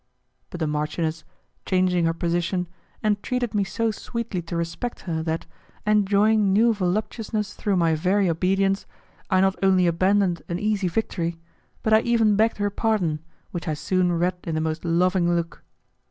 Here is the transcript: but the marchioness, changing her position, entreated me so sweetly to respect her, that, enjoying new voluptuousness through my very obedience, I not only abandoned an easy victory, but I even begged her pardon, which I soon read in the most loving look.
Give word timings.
but 0.49 0.59
the 0.59 0.65
marchioness, 0.65 1.23
changing 1.63 2.05
her 2.05 2.11
position, 2.15 2.67
entreated 3.03 3.53
me 3.53 3.63
so 3.63 3.91
sweetly 3.91 4.41
to 4.41 4.55
respect 4.57 5.01
her, 5.01 5.21
that, 5.21 5.45
enjoying 5.85 6.51
new 6.51 6.73
voluptuousness 6.73 7.53
through 7.53 7.77
my 7.77 7.93
very 7.93 8.27
obedience, 8.27 8.87
I 9.29 9.41
not 9.41 9.55
only 9.61 9.85
abandoned 9.85 10.41
an 10.49 10.57
easy 10.57 10.87
victory, 10.87 11.37
but 11.83 11.93
I 11.93 11.99
even 12.01 12.35
begged 12.35 12.57
her 12.57 12.71
pardon, 12.71 13.23
which 13.51 13.67
I 13.67 13.75
soon 13.75 14.13
read 14.13 14.37
in 14.43 14.55
the 14.55 14.59
most 14.61 14.83
loving 14.83 15.35
look. 15.35 15.61